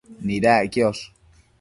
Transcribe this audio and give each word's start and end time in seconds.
Nidac 0.27 0.71
quiosh 0.73 1.03